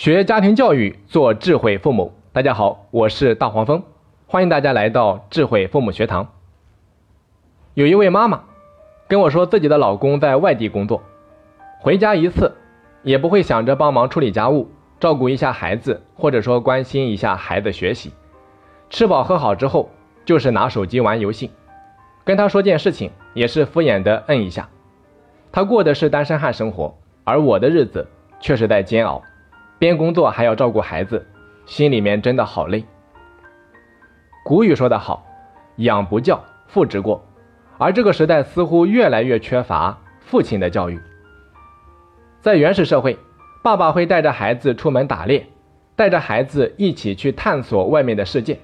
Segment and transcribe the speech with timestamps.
[0.00, 2.14] 学家庭教育，做智慧父母。
[2.32, 3.82] 大家好，我是大黄蜂，
[4.26, 6.26] 欢迎大家来到智慧父母学堂。
[7.74, 8.44] 有一位妈妈
[9.08, 11.02] 跟我说，自己的老公在外地工作，
[11.80, 12.56] 回家一次
[13.02, 18.10] 也不会想着帮忙处理家务、照顾一下孩子，或者说关心一下孩子学习。
[18.88, 19.90] 吃饱喝好之后，
[20.24, 21.50] 就是拿手机玩游戏。
[22.24, 24.66] 跟他说件事情，也是敷衍的摁一下。
[25.52, 28.08] 他过的是单身汉生活，而我的日子
[28.40, 29.22] 却是在煎熬。
[29.80, 31.26] 边工作还要照顾孩子，
[31.64, 32.84] 心里面真的好累。
[34.44, 35.24] 古语说得好
[35.76, 37.24] ，“养不教，父之过”，
[37.78, 41.00] 而这个时代似乎越来越缺乏父亲的教育。
[42.42, 43.18] 在原始社会，
[43.62, 45.46] 爸爸会带着孩子出门打猎，
[45.96, 48.58] 带着孩子一起去探索外面的世界，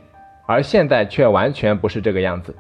[0.45, 2.55] 而现在却完全不是这个样子。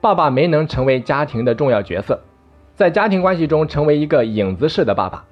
[0.00, 2.18] 爸爸没能成为家庭的重要角色，
[2.74, 5.26] 在家庭关系中成为一个影子式的爸爸。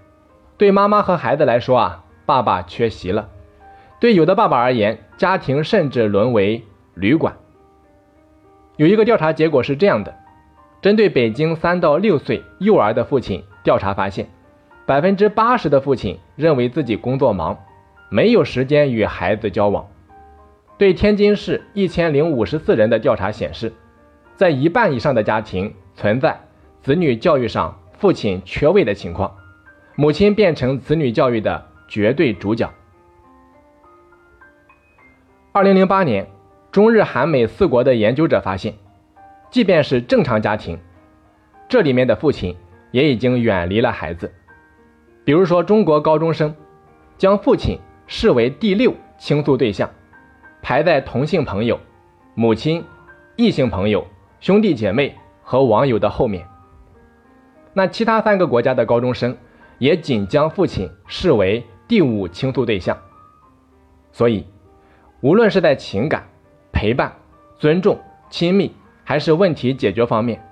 [0.59, 2.04] 对妈妈和孩子来说啊。
[2.27, 3.29] 爸爸缺席了，
[4.01, 6.63] 对有的爸爸而言，家庭甚至沦为
[6.95, 7.37] 旅馆。
[8.77, 10.15] 有一个调查结果是这样的：
[10.81, 14.29] 针对北京三到六岁幼儿的父亲，调查发现，
[14.87, 17.59] 百分之八十的父亲认为自己工作忙，
[18.09, 19.87] 没有时间与孩子交往。
[20.77, 23.73] 对天津市一千零五十四人的调查显示，
[24.35, 26.41] 在一半以上的家庭存在
[26.81, 29.33] 子女教育上父亲缺位的情况，
[29.95, 31.67] 母亲变成子女教育的。
[31.89, 32.73] 绝对主角。
[35.53, 36.27] 二零零八年，
[36.73, 38.75] 中日韩美四国的研究者发现，
[39.51, 40.77] 即便是正常家庭，
[41.69, 42.57] 这里面的父亲
[42.91, 44.33] 也已经远离了孩子。
[45.25, 46.53] 比如说，中国高中生
[47.17, 49.89] 将父亲视为第六倾诉对象，
[50.61, 51.79] 排在同性朋友、
[52.35, 52.85] 母亲、
[53.37, 54.05] 异性朋友、
[54.41, 56.45] 兄弟姐妹和网友的后面。
[57.73, 59.37] 那其他三个国家的高中生
[59.79, 61.65] 也仅将父亲视为。
[61.87, 62.97] 第五倾诉对象，
[64.11, 64.47] 所以
[65.21, 66.27] 无论是在情感、
[66.73, 67.13] 陪伴、
[67.59, 68.01] 尊重、
[68.31, 68.75] 亲密，
[69.05, 70.43] 还是问题解决方面，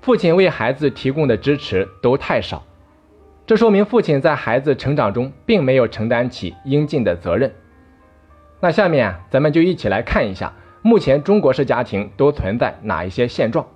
[0.00, 2.62] 父亲为孩子提供的支持都太少。
[3.46, 7.52] 这说明父亲在孩子成长中并没有承担起应尽的责任。
[8.60, 10.52] 那下面啊，咱们就一起来看一下，
[10.82, 13.66] 目前中国式家庭都存在哪一些现状。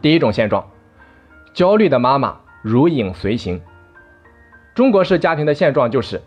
[0.00, 0.66] 第一种现状，
[1.54, 3.60] 焦虑的妈妈如影随形。
[4.74, 6.20] 中国式家庭的现状就是，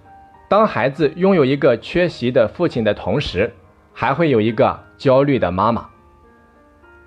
[0.48, 3.52] 当孩子拥有一个缺席的父亲的同时，
[3.92, 5.90] 还会有一个焦虑的妈妈。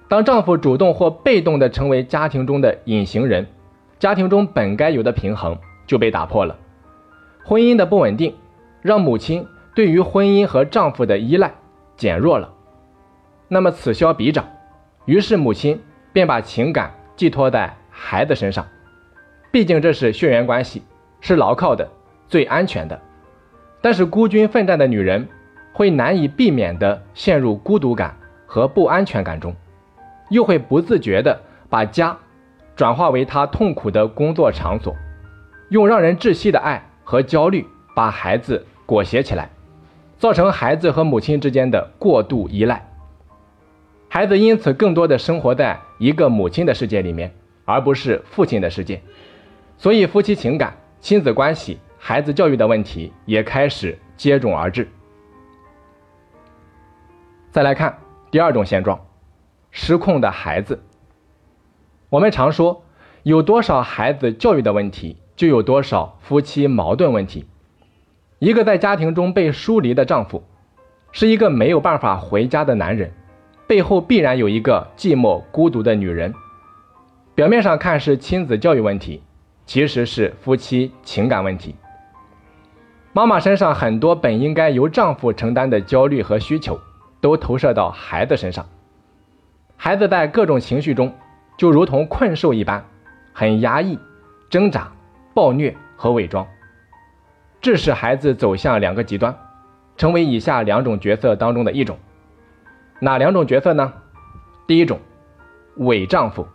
[0.08, 3.46] 当丈夫主动或被动的成为家庭中的隐形人，
[3.98, 5.56] 家庭中本该有的平衡
[5.86, 6.56] 就被打破了。
[7.44, 8.34] 婚姻的不稳定，
[8.82, 11.54] 让母亲对于婚姻和丈夫的依赖
[11.96, 12.52] 减弱了。
[13.46, 14.44] 那么此消彼长，
[15.04, 15.80] 于是母亲
[16.12, 18.66] 便把情感寄托在孩子身上，
[19.52, 20.82] 毕竟这是血缘关系。
[21.20, 21.88] 是牢靠的，
[22.28, 23.00] 最安全的。
[23.80, 25.28] 但是孤军奋战的女人
[25.72, 29.54] 会难以避免的陷入孤独感和不安全感中，
[30.30, 32.16] 又会不自觉的把家
[32.74, 34.96] 转化为她痛苦的工作场所，
[35.68, 37.64] 用让人窒息的爱和焦虑
[37.94, 39.48] 把孩子裹挟起来，
[40.18, 42.84] 造成孩子和母亲之间的过度依赖。
[44.08, 47.32] 孩子因此更多的生活在一个母亲的世界里面，
[47.64, 49.00] 而不是父亲的世界，
[49.76, 50.74] 所以夫妻情感。
[51.00, 54.88] 亲子关系、孩子教育的问题也开始接踵而至。
[57.50, 57.96] 再来看
[58.30, 59.00] 第二种现状：
[59.70, 60.82] 失控的孩子。
[62.10, 62.82] 我们常说，
[63.22, 67.46] 有多少孩子教育的问题，就有多少夫妻矛盾问题。
[68.38, 70.44] 一个在家庭中被疏离的丈夫，
[71.12, 73.12] 是一个没有办法回家的男人，
[73.66, 76.34] 背后必然有一个寂寞孤独的女人。
[77.34, 79.22] 表面上看是亲子教育问题。
[79.68, 81.76] 其实是夫妻情感问题。
[83.12, 86.80] 妈妈身上很多本应该由丈夫承担的焦虑和需求，
[87.20, 88.64] 都投射到孩子身上。
[89.76, 91.14] 孩子在各种情绪中，
[91.58, 92.82] 就如同困兽一般，
[93.34, 93.98] 很压抑、
[94.48, 94.90] 挣扎、
[95.34, 96.46] 暴虐和伪装，
[97.60, 99.36] 致使孩子走向两个极端，
[99.98, 101.98] 成为以下两种角色当中的一种。
[103.00, 103.92] 哪两种角色呢？
[104.66, 104.98] 第一种，
[105.76, 106.48] 伪丈夫。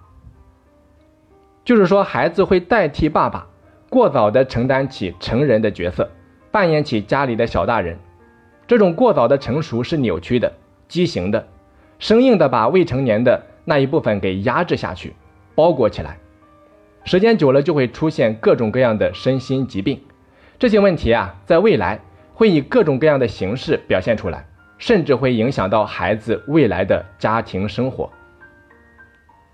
[1.65, 3.47] 就是说，孩子会代替爸爸，
[3.89, 6.09] 过早的承担起成人的角色，
[6.51, 7.97] 扮演起家里的小大人。
[8.67, 10.51] 这种过早的成熟是扭曲的、
[10.89, 11.47] 畸形的，
[11.99, 15.15] 生硬的把未成年的那一部分给压制下去、
[15.55, 16.17] 包裹起来。
[17.05, 20.01] 时间久了，就会出现各种各样的身心疾病。
[20.59, 21.99] 这些问题啊，在未来
[22.33, 24.45] 会以各种各样的形式表现出来，
[24.77, 28.09] 甚至会影响到孩子未来的家庭生活。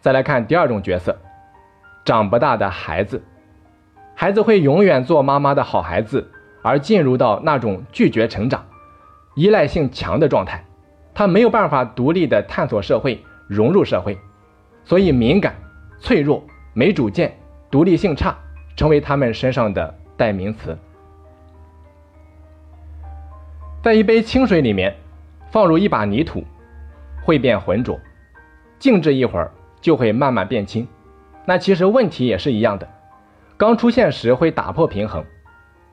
[0.01, 1.15] 再来看第二种角色。
[2.09, 3.21] 长不大的孩子，
[4.15, 6.27] 孩子会永远做妈妈的好孩子，
[6.63, 8.65] 而进入到那种拒绝成长、
[9.35, 10.65] 依赖性强的状态。
[11.13, 14.17] 他没有办法独立的探索社会、融入社会，
[14.83, 15.53] 所以敏感、
[15.99, 17.31] 脆弱、没主见、
[17.69, 18.35] 独立性差，
[18.75, 20.75] 成为他们身上的代名词。
[23.83, 24.95] 在一杯清水里面
[25.51, 26.43] 放入一把泥土，
[27.23, 27.99] 会变浑浊；
[28.79, 30.87] 静置一会儿，就会慢慢变清。
[31.45, 32.87] 那其实问题也是一样的，
[33.57, 35.23] 刚出现时会打破平衡，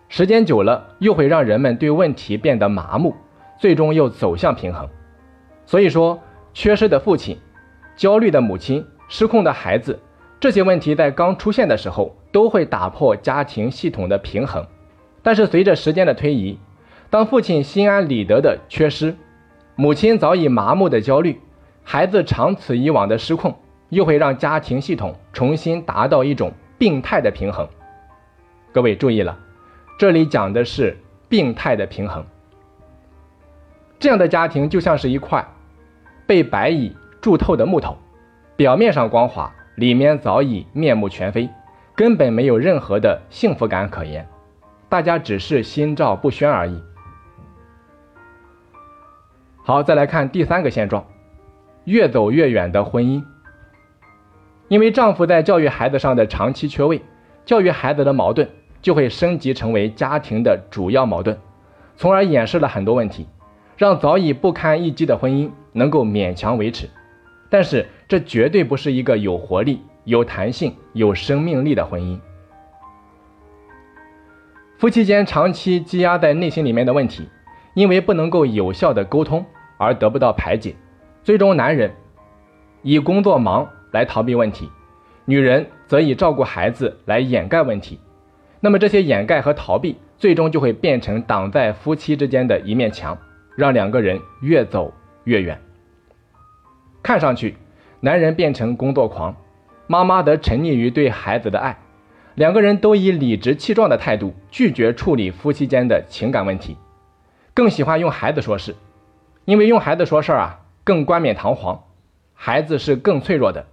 [0.09, 3.15] 时间久了又会让人们对问题变得麻木，
[3.59, 4.89] 最终又走向平衡。
[5.65, 6.21] 所以说，
[6.53, 7.39] 缺失的父亲、
[7.97, 9.99] 焦虑的母亲、失控的孩子，
[10.39, 14.65] 这些问题在刚出现的时候都会打破家庭系统的平衡，
[15.23, 16.59] 但是随着时间的推移。
[17.09, 19.17] 当父亲心安理得的缺失，
[19.77, 21.41] 母亲早已麻木的焦虑，
[21.83, 23.55] 孩子长此以往的失控，
[23.89, 27.69] 又会让家庭系统重新达到一种病态的平衡。
[28.73, 29.39] 各位注意了，
[29.99, 30.97] 这里讲的是
[31.29, 32.25] 病态的平衡。
[33.99, 35.47] 这样的家庭就像是一块
[36.27, 37.97] 被白蚁蛀透的木头，
[38.57, 41.49] 表面上光滑，里面早已面目全非，
[41.95, 44.29] 根本没有任何的幸福感可言，
[44.89, 46.83] 大家只是心照不宣而已。
[49.65, 51.07] 好，再来看第三个现状，
[51.85, 53.25] 越走越远的婚姻。
[54.69, 57.01] 因为丈夫在教育孩子上的长期缺位，
[57.45, 58.49] 教育孩子的矛盾
[58.83, 61.37] 就会升级成为家庭的主要矛盾，
[61.97, 63.27] 从而掩饰了很多问题，
[63.77, 66.89] 让早已不堪一击的婚姻能够勉强维持。
[67.49, 72.19] 但是这绝对不是一个有活力、有弹性、有生命力的婚姻。
[74.79, 77.29] 夫妻间长期积压在内心里面的问题，
[77.75, 79.45] 因为不能够有效的沟通。
[79.79, 80.75] 而得不到排解，
[81.23, 81.93] 最终男人
[82.81, 84.71] 以工作忙来逃避问题，
[85.25, 87.99] 女人则以照顾孩子来掩盖问题。
[88.61, 93.17] 那么这些掩盖和逃避，最终就会变成挡在夫妻之间的一面墙，
[93.57, 94.93] 让两个人越走
[95.25, 95.59] 越远。
[97.03, 97.57] 看上去，
[98.01, 99.35] 男人变成工作狂，
[99.87, 101.79] 妈妈则沉溺于对孩子的爱，
[102.35, 106.77] 两个人都以理直气壮的态度拒绝处理夫妻间的情感问题，
[107.55, 108.77] 更喜欢用孩子说事。
[109.47, 111.85] 因为用孩子说事儿啊，更冠冕堂皇，
[112.35, 113.65] 孩子是更脆弱的。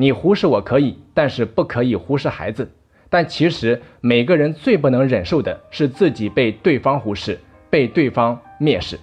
[0.00, 2.72] 你忽视我可以，但是不可以忽视孩子。
[3.10, 7.38] 但其实每个人最不能忍受的是自己被对方忽视，
[7.68, 8.98] 被对方蔑视。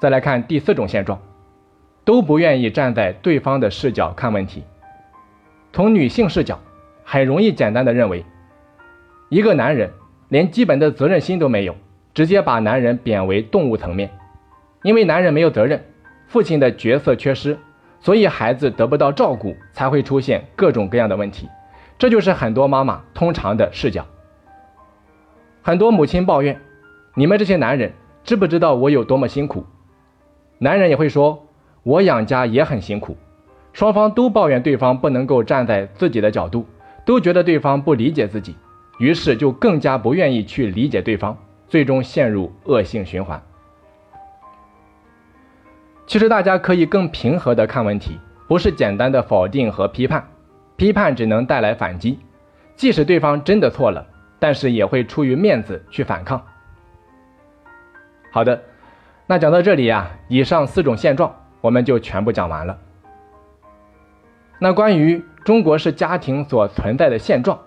[0.00, 1.16] 再来看第四种现状，
[2.04, 4.64] 都不愿意站在对方的视角看问题。
[5.72, 6.58] 从女性视角，
[7.04, 8.24] 很容易简单的认为，
[9.28, 9.88] 一个男人
[10.30, 11.76] 连基本的责任心都没有。
[12.12, 14.10] 直接把男人贬为动物层面，
[14.82, 15.84] 因为男人没有责任，
[16.26, 17.56] 父亲的角色缺失，
[18.04, 21.48] 所以孩子得不到照顾，才会出现各种各样的问题。
[21.96, 24.04] 这就是很多妈妈通常的视角。
[25.62, 26.60] 很多母亲抱怨
[27.16, 29.64] ：“你们这些男人知不知道我有多么辛苦？”
[30.60, 31.46] 男人也会说
[31.82, 33.16] ：“我养家也很辛苦。”
[33.72, 36.66] 双方都抱怨对方不能够站在自己的角度，
[37.06, 38.54] 都觉得对方不理解自己，
[38.98, 41.34] 于是就更加不愿意去理解对方。
[41.68, 43.42] 最终陷入恶性循环。
[46.06, 50.28] 其实大家可以更平和的看问题，不是简单的否定和批判，
[50.76, 52.18] 批判只能带来反击。
[52.76, 54.06] 即使对方真的错了，
[54.38, 56.42] 但是也会出于面子去反抗。
[58.30, 58.60] 好的，
[59.26, 62.78] 那讲到这里呀，以上四种现状我们就全部讲完了。
[64.58, 67.58] 那关于中国式家庭所存在的现状，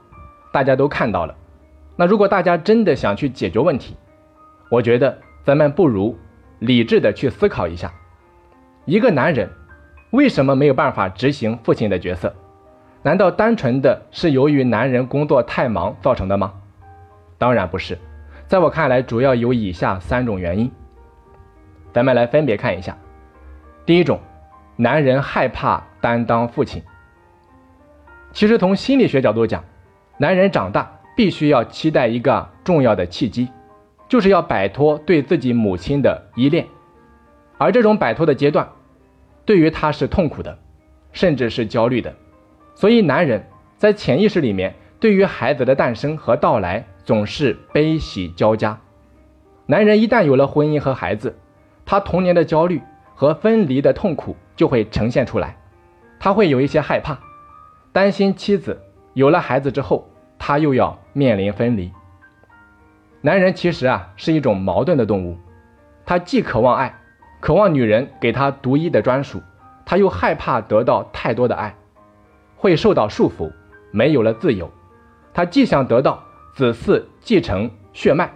[0.52, 1.36] 大家都看到了。
[1.96, 3.96] 那如果大家真的想去解决问题，
[4.70, 6.18] 我觉得咱们不如
[6.60, 7.92] 理智的去思考一下：
[8.88, 9.50] 一个男人
[10.12, 12.34] 为什么没有办法执行父亲的角色？
[13.04, 16.54] 难道单纯的是由于男人工作太忙造成的吗？
[17.38, 18.00] 当然不是，
[18.48, 20.72] 在我看来，主要有以下三种原因。
[21.92, 22.98] 咱们来分别看一下。
[23.86, 24.22] 第一种，
[24.78, 26.82] 男人害怕担当父亲。
[28.32, 29.64] 其实从心理学角度讲，
[30.18, 30.94] 男人长大。
[31.18, 33.50] 必须要期待一个重要的契机，
[34.08, 36.68] 就是要摆脱对自己母亲的依恋，
[37.58, 38.70] 而这种摆脱的阶段，
[39.48, 40.60] 对于他是痛苦的，
[41.12, 42.14] 甚至是焦虑的。
[42.76, 48.80] 所以，男人在潜意识里面，对于孩子的诞生和到来总是悲喜交加。
[49.66, 51.36] 男人一旦有了婚姻和孩子，
[51.86, 52.80] 他童年的焦虑
[53.16, 55.58] 和分离的痛苦就会呈现出来，
[56.20, 57.18] 他会有一些害怕，
[57.92, 58.80] 担心妻子
[59.16, 60.08] 有了孩子之后。
[60.40, 61.92] 他又要面临分离。
[63.22, 65.36] 男人其实啊是一种矛盾的动物，
[66.06, 66.96] 他既渴望爱，
[67.40, 69.42] 渴望女人给他独一的专属，
[69.86, 71.76] 他又害怕得到太多的爱，
[72.56, 73.52] 会受到束缚，
[73.92, 74.72] 没有了自由，
[75.34, 78.30] 他既想得到子嗣继承血脉，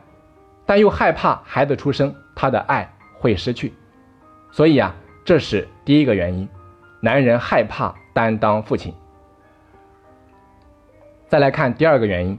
[0.66, 3.74] 但又害怕孩子出生，他的爱会失去。
[4.52, 6.48] 所以啊，这是第一个原因，
[7.02, 8.94] 男人害怕担当父亲。
[11.28, 12.38] 再来看第二个原因，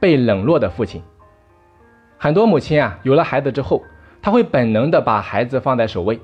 [0.00, 1.02] 被冷落的父亲。
[2.18, 3.82] 很多母亲啊，有了孩子之后，
[4.26, 6.18] 他会本能的把孩子放在首位，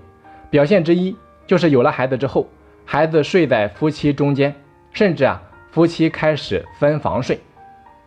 [0.50, 1.16] 表现之一
[1.47, 2.49] 就是有了孩子之后，
[2.85, 4.52] 孩子睡在夫妻中间，
[4.92, 5.40] 甚至啊，
[5.71, 7.38] 夫妻开始分房睡，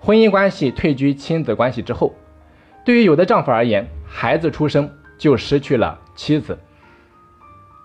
[0.01, 2.13] 婚姻关系退居亲子关系之后，
[2.83, 6.59] 对于有的丈夫而言，孩子出生就失去了妻子。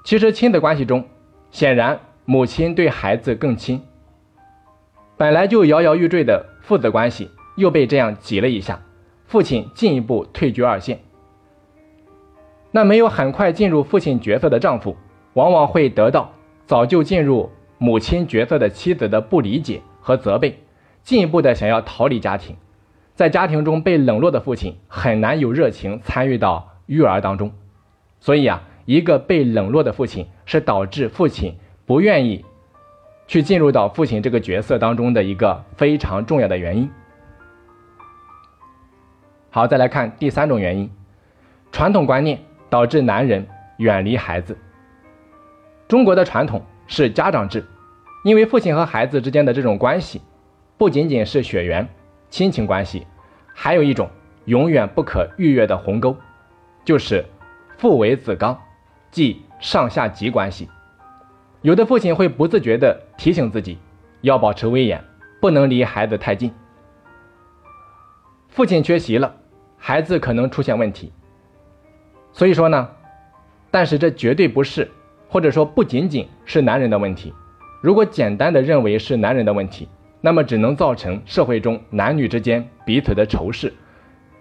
[0.05, 1.05] 其实亲子关系中，
[1.53, 3.81] 显然母亲对孩子更亲。
[5.17, 8.83] 本来就摇摇欲坠的父子关系，又被这样挤了一下，
[9.29, 10.99] 父亲进一步退居二线。
[12.71, 14.97] 那没有很快进入父亲角色的丈夫，
[15.35, 16.33] 往往会得到
[16.67, 20.59] 早就进入母亲角色的妻子的不理解和责备，
[21.03, 22.57] 进一步的想要逃离家庭，
[23.15, 27.53] 在家庭中被冷落的父亲很难有热情参与到育儿当中。
[28.19, 28.63] 所以啊。
[28.87, 31.55] 一个被冷落的父亲是导致父亲
[31.87, 32.45] 不愿意
[33.29, 36.91] 去进入到父亲这个角色当中的一个非常重要的原因。
[39.51, 40.91] 好，再来看第三种原因，
[41.71, 43.47] 传统观念导致男人
[43.77, 44.57] 远离孩子。
[45.89, 47.63] 中国的传统是家长制，
[48.25, 50.23] 因为父亲和孩子之间的这种关系
[50.79, 51.87] 不仅仅是血缘
[52.31, 53.07] 亲情关系，
[53.53, 54.09] 还有一种
[54.45, 56.17] 永远不可逾越的鸿沟，
[56.85, 57.23] 就是
[57.77, 58.59] 父为子纲。
[59.11, 60.69] 即上下级关系，
[61.63, 63.77] 有的父亲会不自觉地提醒自己，
[64.21, 65.03] 要保持威严，
[65.41, 66.55] 不能离孩子太近。
[68.49, 69.35] 父亲缺席了，
[69.77, 71.13] 孩子可能出现问题。
[72.33, 72.89] 所以说呢，
[73.71, 74.91] 但是这绝对不是，
[75.29, 77.33] 或者说不仅仅是男人的问题。
[77.83, 79.89] 如果简单的认为是男人的问题，
[80.21, 83.73] 那么只能造成社会中男女之间彼此的仇视、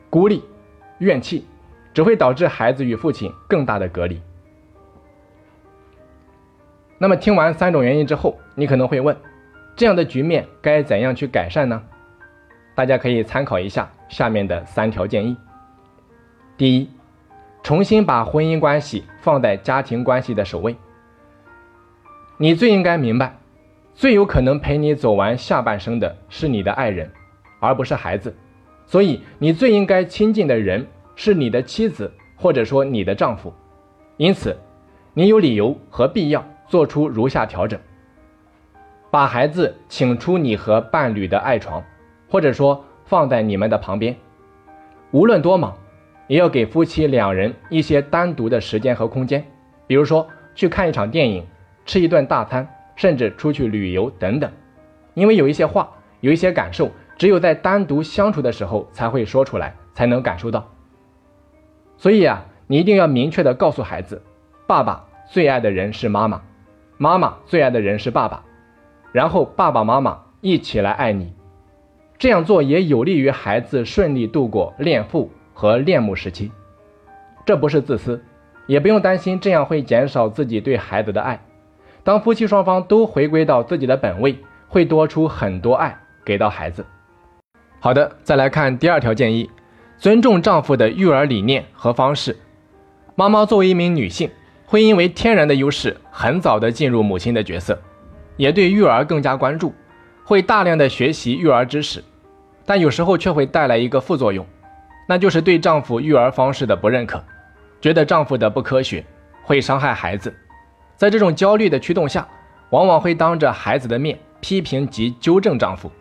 [0.09, 0.43] 孤立、
[0.97, 1.45] 怨气，
[1.93, 4.21] 只会导致孩子与父亲更大的隔离。
[6.97, 9.15] 那么听完三种原因之后，你可能会问，
[9.75, 11.81] 这样的局面该怎样去改善呢？
[12.75, 15.37] 大家可以参考一下下面的三条建议。
[16.57, 16.89] 第一，
[17.63, 20.75] 重新把婚姻关系放在家庭关系的首位。
[22.37, 23.37] 你最应该明白，
[23.93, 27.11] 最有可能陪你走完下半生的是你的爱人，
[27.59, 28.35] 而不是孩子。
[28.85, 33.53] 所以，你最应该亲近的人是你的妻子，或者说你的丈夫。
[34.17, 34.57] 因此，
[35.13, 36.43] 你有理由和必要。
[36.69, 37.79] 做出如下调整：
[39.09, 41.83] 把孩子请出你和伴侣的爱床，
[42.29, 44.15] 或者说放在你们的旁边。
[45.09, 45.75] 无论多忙，
[46.29, 49.43] 也要给夫妻两人一些单独的时间和空间，
[49.87, 51.43] 比如说去看一场电影、
[51.85, 54.49] 吃一顿大餐，甚至出去旅游等等。
[55.15, 55.89] 因为有一些话，
[56.21, 60.71] 有一些感受，只有在单独相处的时候才会说出来，才能感受到。
[61.97, 64.21] 所以啊，你一定要明确的告诉孩子，
[64.67, 66.43] 爸爸最爱的人是妈妈。
[66.97, 68.43] 妈妈最爱的人是爸爸，
[69.11, 71.33] 然后爸爸妈妈一起来爱你，
[72.19, 76.49] 这样做也有利于孩子顺利度过恋父和恋母时期。
[77.45, 78.23] 这不是自私，
[78.65, 81.37] 也不用担心这样会减少自己对孩子的爱。
[82.01, 84.37] 当夫妻双方都回归到自己的本位，
[84.69, 86.85] 会多出很多爱给到孩子。
[87.81, 89.49] 好的，再来看第二条建议：
[89.97, 92.37] 尊重丈夫的育儿理念和方式。
[93.15, 94.31] 妈妈作为一名女性。
[94.65, 97.81] 会因为天然的优势，很早的进入母亲的角色，
[98.37, 99.73] 也对育儿更加关注，
[100.23, 102.03] 会大量的学习育儿知识，
[102.67, 104.45] 但有时候却会带来一个副作用，
[105.09, 107.19] 那就是对丈夫育儿方式的不认可，
[107.81, 109.03] 觉得丈夫的不科学，
[109.41, 110.31] 会伤害孩子。
[110.95, 112.27] 在这种焦虑的驱动下，
[112.69, 115.91] 往往会当着孩子的面批评及纠正丈夫。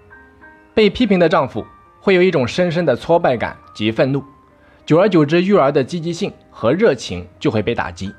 [0.75, 1.65] 被批评的丈夫
[1.99, 4.23] 会有一种深深的挫败感及愤怒，
[4.85, 8.15] 久而久之，育儿的积极性和热情就会被打击。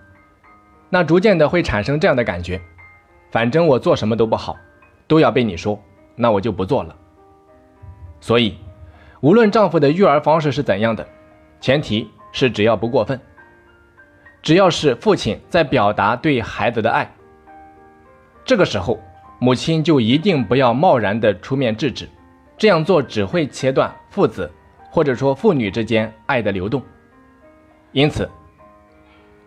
[0.90, 2.60] 那逐渐的会产生这样的感觉，
[3.30, 4.58] 反正我做什么都不好，
[5.08, 5.80] 都要被你说，
[6.16, 6.96] 那我就不做了。
[8.20, 8.58] 所以，
[9.22, 11.06] 无论丈夫的育儿方式是怎样的，
[11.60, 13.20] 前提是只要不过分，
[14.42, 17.14] 只要是父亲在表达对孩子的爱，
[18.46, 18.98] 这个时候
[19.40, 22.08] 母亲就一定不要贸然的出面制止，
[22.58, 24.50] 这样做只会切断父子
[24.90, 26.82] 或者说父女之间爱的流动。
[27.92, 28.30] 因此。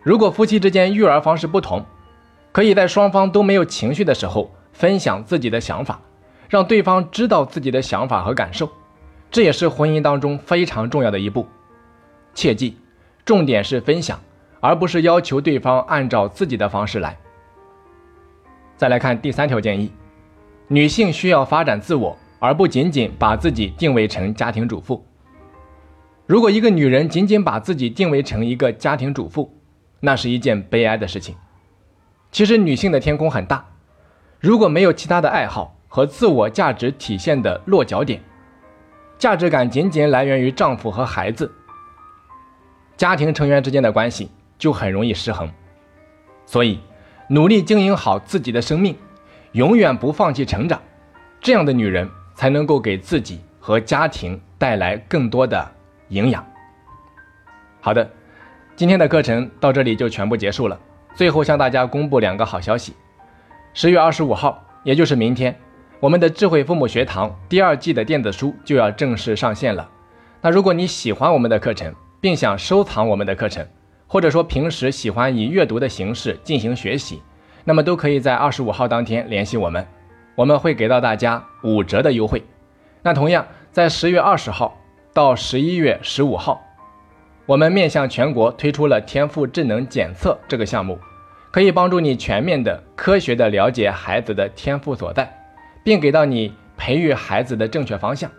[0.03, 1.83] 如果夫妻之间育儿方式不同，
[2.51, 6.01] 可以在双方都没有情绪的时候分享自己的想法，
[6.49, 8.69] 让对方知道自己的想法和感受，
[9.33, 11.47] 这也是婚姻当中非常重要的一步。
[12.35, 12.77] 切记，
[13.25, 14.19] 重点是分享，
[14.59, 17.17] 而不是要求对方按照自己的方式来。
[18.77, 19.91] 再来看第三条建议：
[20.67, 25.03] 女性需要发展自我，而不仅仅把自己定位成家庭主妇。
[26.27, 29.51] 如果一个女人仅仅把自己定位成一个家庭主妇，
[29.99, 31.35] 那是一件悲哀的事情。
[32.31, 33.65] 其实女性的天空很大，
[34.39, 38.21] 如果没有其他的爱好和自我价值体现的落脚点，
[39.23, 41.49] 价值感仅仅来源于丈夫和孩子，
[42.97, 45.49] 家庭成员之间的关系就很容易失衡。
[46.45, 46.77] 所以，
[47.29, 48.93] 努力经营好自己的生命，
[49.53, 50.77] 永远不放弃成长，
[51.39, 55.71] 这样的女人才能够给自己和家庭带来更多的。
[56.09, 56.45] 营养。
[57.79, 58.11] 好的，
[58.75, 60.77] 今天的课程到这里就全部结束了。
[61.15, 62.93] 最后向大家公布两个好消息：
[63.73, 65.57] 十月二十五号，也就是明天，
[66.03, 69.89] 我们的智慧父母学堂第二季的电子书就要正式上线了。
[70.41, 73.65] 那如果你喜欢我们的课程，并想收藏我们的课程，
[74.05, 77.21] 或者说平时喜欢以阅读的形式进行学习，
[77.63, 79.87] 那么都可以在二十五号当天联系我们，
[80.35, 82.43] 我们会给到大家五折的优惠。
[83.01, 84.77] 那同样在十月二十号。
[85.13, 86.59] 到十一月十五号，
[87.45, 90.99] 我们面向全国推出了天赋智能检测这个项目，
[91.51, 95.31] 可以帮助你全面的、科学的了解孩子的天赋所在，
[95.83, 98.29] 并给到你培育孩子的正确方向。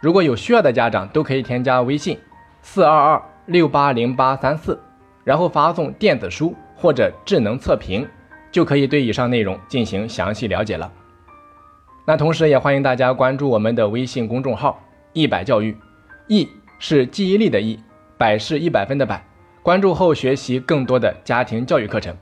[0.00, 2.18] 如果有需要的家长，都可以添加微信
[2.62, 4.78] 四二二六八零八三四，
[5.24, 8.06] 然后发送电子书或者智能测评，
[8.50, 10.90] 就可以对以上内容进行详细了解了。
[12.04, 14.80] 那同时也欢迎大家关注我们的微信公众号
[15.12, 15.76] “一百教育”。
[16.28, 16.48] 一
[16.78, 17.78] 是记忆力的一，
[18.18, 19.24] 百是一百分的百。
[19.62, 22.16] 关注后学习更多的家庭教育课程。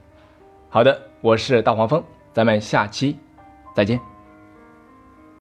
[0.71, 2.03] 好的，我是大黄蜂，
[2.33, 3.19] 咱们下期
[3.75, 4.14] 再见。